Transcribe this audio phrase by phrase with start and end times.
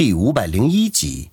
[0.00, 1.30] 第五百零一集，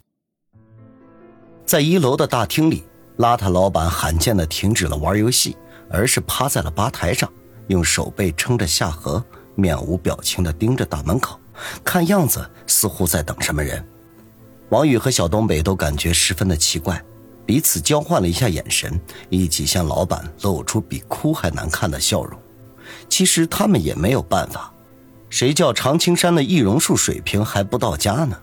[1.65, 2.83] 在一楼的大厅里，
[3.17, 5.55] 邋遢老板罕见的停止了玩游戏，
[5.89, 7.31] 而是趴在了吧台上，
[7.67, 9.23] 用手背撑着下颌，
[9.55, 11.39] 面无表情的盯着大门口，
[11.81, 13.81] 看样子似乎在等什么人。
[14.67, 17.01] 王宇和小东北都感觉十分的奇怪，
[17.45, 18.99] 彼此交换了一下眼神，
[19.29, 22.37] 一起向老板露出比哭还难看的笑容。
[23.07, 24.73] 其实他们也没有办法，
[25.29, 28.37] 谁叫常青山的易容术水平还不到家呢？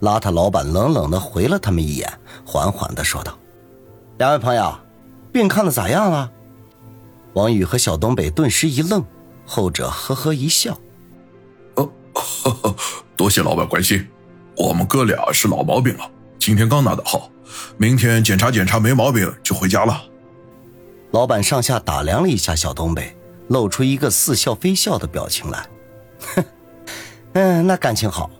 [0.00, 2.08] 邋遢老板冷冷的回了他们一眼，
[2.44, 3.36] 缓缓的说道
[4.18, 4.78] ：“两位朋友，
[5.32, 6.30] 病看的咋样了？”
[7.34, 9.04] 王宇和小东北顿时一愣，
[9.44, 10.78] 后者呵呵一笑
[11.74, 11.90] ：“哦，
[13.16, 14.06] 多谢老板关心，
[14.56, 17.28] 我们哥俩是老毛病了，今天刚拿的号，
[17.76, 20.00] 明天检查检查没毛病就回家了。”
[21.10, 23.16] 老板上下打量了一下小东北，
[23.48, 25.66] 露出一个似笑非笑的表情来
[26.36, 26.44] ：“哼，
[27.32, 28.30] 嗯，那感情好，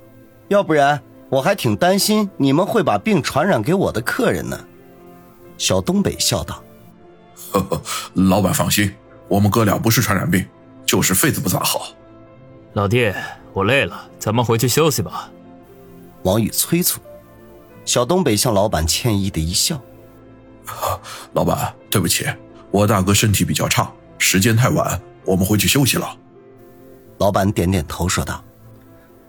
[0.47, 4.59] 要不然。”我还挺担心你们会把病传染给我的客人呢，
[5.59, 6.63] 小东北笑道
[7.53, 7.83] ：“呵呵，
[8.15, 8.95] 老板放心，
[9.29, 10.47] 我们哥俩不是传染病，
[10.87, 11.89] 就是肺子不咋好。”
[12.73, 13.13] 老弟，
[13.53, 15.31] 我累了，咱们回去休息吧。
[16.23, 17.01] 王宇催促。
[17.85, 19.81] 小东北向老板歉意的一笑
[21.33, 22.27] ：“老板，对不起，
[22.71, 26.17] 我大哥身体比较差，时间太晚，我们回去休息了。”
[27.19, 28.43] 老板点点头说道：“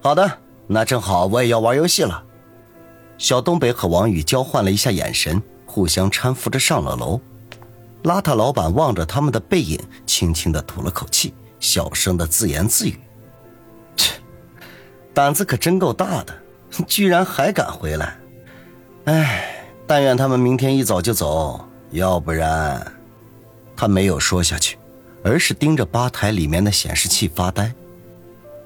[0.02, 0.30] 好的。”
[0.72, 2.24] 那正好，我也要玩游戏了。
[3.18, 7.20] 小东北和王宇交换了一下眼神，互相搀扶着上了楼。
[8.04, 13.00] 邋遢老板望着他们的背影，轻轻的吐了口气，小声的自言自语
[13.98, 14.14] ：“切，
[15.12, 16.34] 胆子可真够大的，
[16.86, 18.16] 居然还敢回来。
[19.06, 22.94] 哎，但愿他们明天一早就走，要不然……”
[23.76, 24.78] 他没有说下去，
[25.24, 27.74] 而是盯着吧台里面的显示器发呆。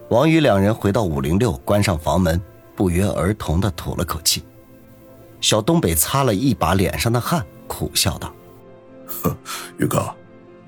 [0.09, 2.39] 王宇两人回到五零六，关上房门，
[2.75, 4.43] 不约而同的吐了口气。
[5.41, 8.33] 小东北擦了一把脸上的汗，苦笑道
[9.07, 9.35] ：“呵，
[9.77, 10.13] 宇哥，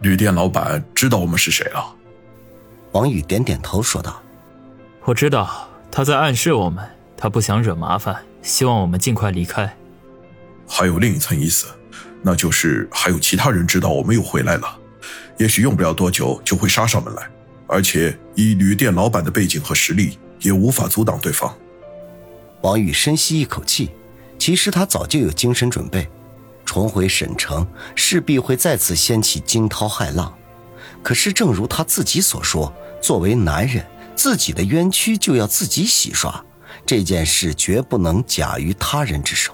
[0.02, 1.96] 旅店老板知道我们是谁了？”
[2.92, 4.22] 王宇点点头说道
[5.04, 6.84] ：“我知道，他在暗示我们，
[7.16, 9.78] 他不想惹麻烦，希望我们尽快离开。
[10.68, 11.68] 还有另一层意思，
[12.24, 14.80] 那就是还有其他人知道我们又回来了，
[15.38, 17.30] 也许用不了多久就会杀上门来。”
[17.68, 21.56] 而且以旅店老板的背景和实力，也无法阻挡对方。
[22.62, 23.92] 王宇深吸一口气，
[24.38, 26.08] 其实他早就有精神准备，
[26.66, 30.34] 重回沈城势必会再次掀起惊涛骇浪。
[31.04, 36.44] 可是正如他自己所说，作为男人，自己的冤屈就要自己洗刷，
[36.86, 39.54] 这件事绝不能假于他人之手。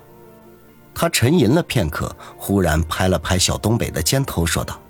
[0.94, 4.82] 他沉吟了片刻，忽然拍了拍小东北的肩头，说道：“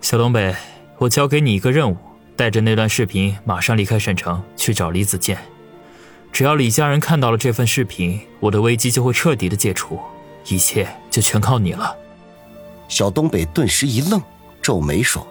[0.00, 0.54] 小东北，
[0.98, 1.96] 我交给你一个任务。”
[2.38, 5.36] 带着那段视频，马上离开省城去找李子健。
[6.30, 9.98] 只要李家人看到了这份视频，我的危机就会彻底的解除，
[10.46, 11.96] 一切就全靠你了。
[12.86, 14.22] 小东北顿时一愣，
[14.62, 15.26] 皱眉说：“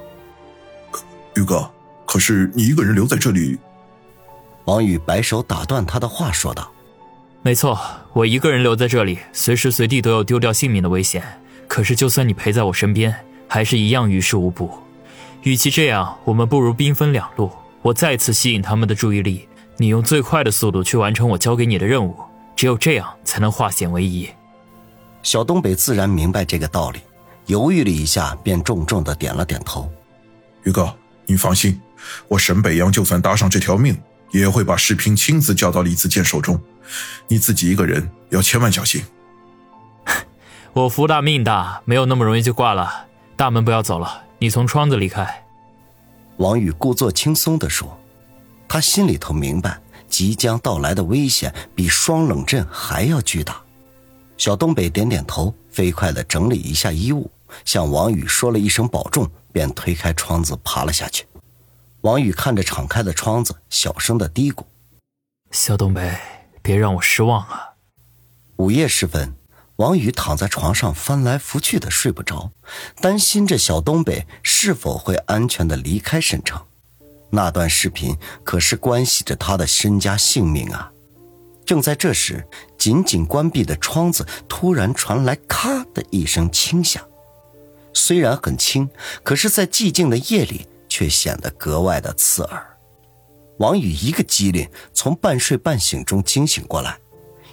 [1.37, 1.71] 宇哥，
[2.05, 3.57] 可是你一个人留在这里？”
[4.65, 6.69] 王宇摆手打断他的话，说道
[7.41, 7.79] ：“没错，
[8.11, 11.23] 我一个人留在这里，随时随地都有丢掉性命的危险。
[11.69, 13.15] 可是就算你陪在我身边，
[13.47, 14.77] 还是一样于事无补。”
[15.43, 17.51] 与其这样，我们不如兵分两路。
[17.81, 22.17] 我再次吸引他们的注意力，你用最快的速度去完成我交给你的任务，
[22.55, 24.27] 只有这样才能化险为夷。
[25.23, 26.99] 小东北自然明白这个道理，
[27.45, 29.89] 犹豫了一下，便重重的点了点头。
[30.63, 30.93] 宇哥，
[31.25, 31.79] 你放心，
[32.27, 33.97] 我沈北洋就算搭上这条命，
[34.31, 36.59] 也会把视频亲自交到李子健手中。
[37.27, 39.01] 你自己一个人要千万小心。
[40.73, 43.05] 我福大命大，没有那么容易就挂了。
[43.37, 44.23] 大门不要走了。
[44.39, 45.45] 你从窗子离开。”
[46.37, 47.97] 王宇故作轻松地说，
[48.67, 53.59] 他心里头明白，即将到来的危险比双冷阵还要巨大。
[54.37, 57.31] 小东北点点头，飞快的整理一下衣物，
[57.65, 61.25] 向王宇说了一声保重，便推开窗子爬了下去。
[62.01, 64.63] 王宇看着敞开的窗子，小声的嘀咕
[65.49, 66.15] ：“小东北，
[66.61, 67.69] 别让我失望啊。”
[68.57, 69.33] 午夜时分。
[69.77, 72.51] 王宇躺在床上翻来覆去的睡不着，
[72.99, 76.59] 担心着小东北是否会安全的离开沈城。
[77.29, 80.91] 那段视频可是关系着他的身家性命啊！
[81.65, 82.47] 正在这时，
[82.77, 87.03] 紧紧关闭的窗子突然传来“咔”的一声轻响，
[87.93, 88.89] 虽然很轻，
[89.23, 92.77] 可是，在寂静的夜里却显得格外的刺耳。
[93.57, 96.97] 王宇一个机灵，从半睡半醒中惊醒过来。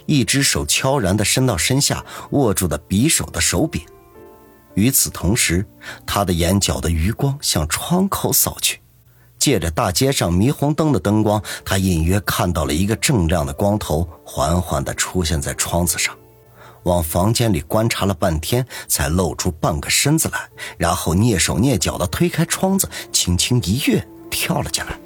[0.05, 3.81] 一只手悄然地伸到身下，握住的匕首的手柄。
[4.75, 5.65] 与此同时，
[6.05, 8.81] 他的眼角的余光向窗口扫去，
[9.39, 16.15] 借着大街上霓虹灯的灯光，他隐约看到了一个锃亮的光头缓缓地出现在窗子上。
[16.83, 24.99] 往房间里观察了半天，才露出半个身子来，然后蹑手蹑脚地推开窗子，轻轻一跃，跳了进来。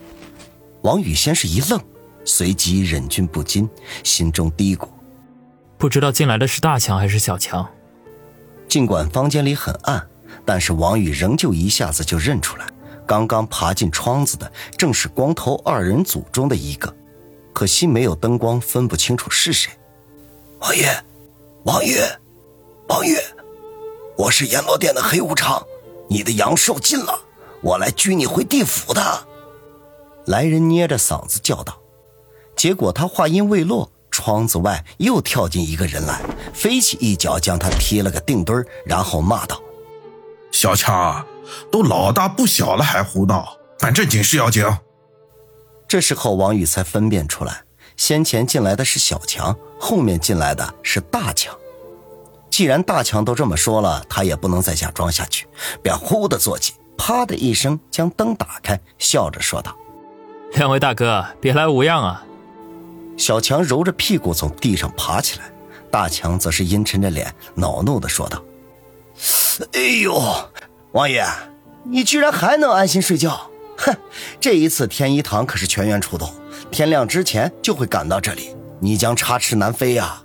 [0.82, 1.80] 王宇先是一愣，
[2.30, 3.68] 随即忍俊不禁，
[4.04, 4.88] 心中嘀咕：
[5.80, 7.68] 不知道进来的是大强还是小强。
[8.68, 10.08] 尽管房间里很暗，
[10.46, 12.68] 但是王宇仍旧一下子就认出来，
[13.08, 16.96] 刚刚爬进窗子的正是光头二人组中的一个，
[17.52, 19.74] 可惜没有灯光，分不清楚是谁。
[20.60, 21.04] 王爷。
[21.66, 22.20] 王爷，
[22.88, 23.22] 王爷，
[24.18, 25.62] 我是阎罗殿的黑无常，
[26.08, 27.20] 你的阳寿尽了，
[27.62, 29.28] 我来拘你回地府的。
[30.26, 31.78] 来人捏着嗓子叫道。
[32.60, 36.20] 结果他话音未落，窗子外又跳进一个人来，
[36.54, 39.62] 飞起一脚将他踢了个腚墩然后骂道
[40.52, 41.26] ：“小强，
[41.72, 44.66] 都老大不小了还胡闹，办正经事要紧。”
[45.88, 47.64] 这时候王宇才分辨出来。
[47.96, 51.56] 先前进来的是小强，后面进来的是大强。
[52.50, 55.48] 既然大强都这么说了，他也不能再假装下去，
[55.82, 59.74] 便忽的坐起，啪的一声将灯打开，笑着说道
[60.56, 62.26] ：“两位大哥，别来无恙啊！”
[63.20, 65.52] 小强揉着屁股从地上爬起来，
[65.92, 68.42] 大强则是阴沉着脸，恼怒地说道
[69.74, 70.20] ：“哎呦，
[70.94, 71.26] 王爷，
[71.84, 73.52] 你居然还能安心睡觉？
[73.78, 73.94] 哼，
[74.40, 76.32] 这一次天一堂可是全员出动。”
[76.72, 80.24] 天亮之前就会赶到这里，你将插翅难飞呀！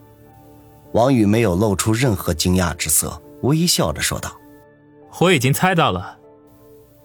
[0.92, 4.30] 王宇没有露出任何惊讶之色，微笑着说道
[5.18, 6.18] ：“我已经猜到了。”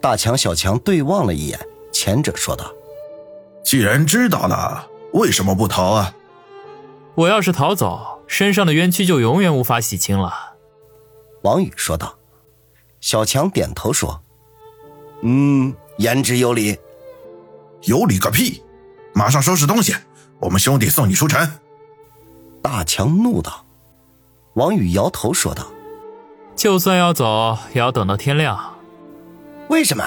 [0.02, 1.60] 大强、小强对望了一眼，
[1.92, 2.72] 前者说道
[3.64, 6.14] ：“既然知道了，为什么不逃啊？”
[7.16, 10.56] 我要是逃走，身上的冤屈就永远无法洗清了。”
[11.44, 12.16] 王宇说道。
[13.02, 14.22] 小强点头说
[15.24, 16.78] ：“嗯，言之有理。
[17.84, 18.62] 有理个屁！”
[19.16, 19.96] 马上收拾东西，
[20.40, 21.50] 我们兄弟送你出城。
[22.62, 23.66] 大强怒道。
[24.56, 25.66] 王宇摇头说道
[26.58, 28.76] ：“就算要走，也要等到天亮。”
[29.70, 30.04] 为什么？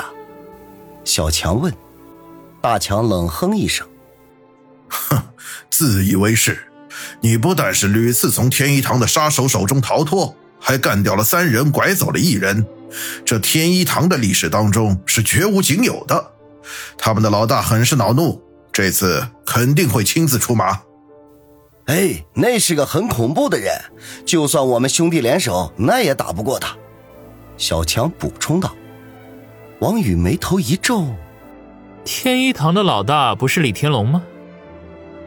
[1.04, 1.74] 小强问。
[2.60, 3.88] 大强冷哼一声
[4.92, 5.22] ：“哼，
[5.70, 6.68] 自以为是。
[7.20, 12.66] 你不但是屡次从天一堂的杀手手中逃脱，还干掉了三人，拐走了一人。
[13.24, 16.32] 这天一堂的历史当中是绝无仅有的。
[16.98, 18.40] 他们的老大很是恼怒。”
[18.72, 20.80] 这次肯定会亲自出马。
[21.84, 23.70] 哎，那是个很恐怖的人，
[24.24, 26.74] 就算我们兄弟联手，那也打不过他。
[27.58, 28.74] 小强补充道。
[29.80, 31.06] 王宇眉头一皱
[32.02, 34.22] ：“天一堂的老大不是李天龙吗？”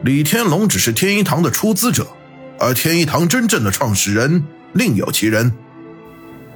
[0.06, 2.06] 李天龙只是天一堂的出资者，
[2.60, 5.52] 而天一堂真正的创始人另有其人。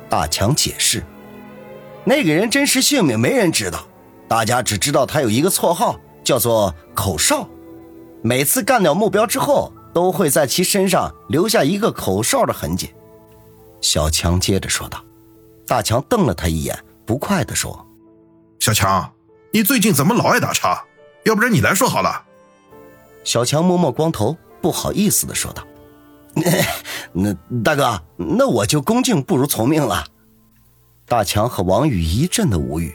[0.08, 1.02] 大强解释
[2.06, 3.85] ：“那个人真实姓名没人知道，
[4.29, 7.49] 大家只知道他有一个绰号。”叫做口哨，
[8.23, 12.91] 每次干掉目标之后，都会在其身上留下一个口哨的痕迹。
[13.81, 15.05] 小强接着说道。
[15.67, 17.85] 大强瞪了他一眼，不快地说
[18.61, 19.11] ：“小强，
[19.52, 20.85] 你最近怎么老爱打岔？
[21.25, 22.26] 要不然你来说好了。”
[23.25, 25.67] 小强摸摸光头，不好意思的说道
[27.13, 30.07] ：“那大哥，那我就恭敬不如从命了。”
[31.07, 32.95] 大强和王宇一阵的无语。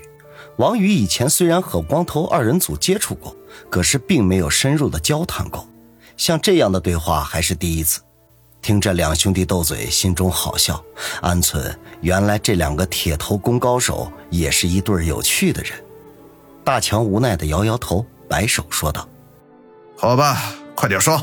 [0.58, 3.36] 王宇以前虽然和光头二人组接触过，
[3.70, 5.68] 可是并没有深入的交谈过，
[6.16, 8.02] 像这样的对话还是第一次。
[8.62, 10.82] 听着两兄弟斗嘴，心中好笑，
[11.22, 15.74] 暗存原来这两个铁头功高手也是一对有趣的人。
[16.64, 19.08] 大强无奈的摇摇头，摆手说道
[19.98, 21.22] ：“好吧，快点说。”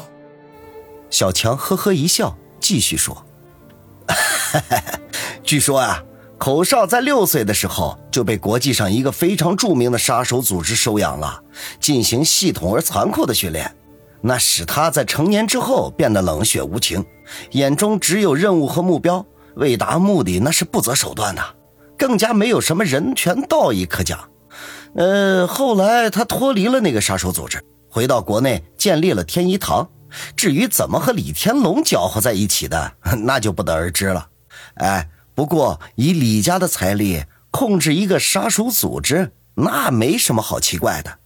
[1.11, 3.25] 小强呵呵一笑，继续说
[5.43, 6.03] ：“据说啊。”
[6.39, 11.41] 口哨在六岁的时候就被国际上一个非常著名的杀手组织收养了，
[11.79, 13.73] 进行系统而残酷的训练，
[14.21, 17.07] 那使他在成年之后变得冷血无情，
[17.53, 19.25] 眼中只有任务和目标，
[19.55, 21.41] 为达目的那是不择手段的，
[21.97, 24.19] 更加没有什么人权道义可讲。
[24.97, 29.87] 呃，后来他脱离了那个杀手组织，回到国内建立了天一堂，
[30.35, 32.95] 至于怎么和李天龙搅和在一起的，
[33.25, 34.29] 那就不得而知了。
[34.77, 35.07] 哎。
[35.35, 41.21] 不过，以李家的财力控制一个杀手组织，那没什么好奇怪的。